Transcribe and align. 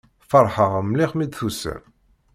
Feṛḥeɣ 0.29 0.71
mliḥ 0.81 1.11
mi 1.15 1.25
d-tusam. 1.27 1.81